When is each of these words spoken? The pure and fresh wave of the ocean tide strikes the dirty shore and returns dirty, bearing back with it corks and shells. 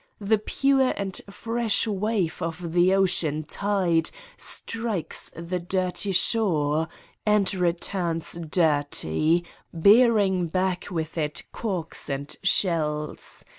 The 0.19 0.39
pure 0.39 0.95
and 0.97 1.21
fresh 1.29 1.85
wave 1.85 2.41
of 2.41 2.73
the 2.73 2.91
ocean 2.95 3.43
tide 3.43 4.09
strikes 4.35 5.29
the 5.35 5.59
dirty 5.59 6.11
shore 6.11 6.87
and 7.23 7.53
returns 7.53 8.33
dirty, 8.49 9.45
bearing 9.71 10.47
back 10.47 10.87
with 10.89 11.19
it 11.19 11.43
corks 11.51 12.09
and 12.09 12.35
shells. 12.41 13.45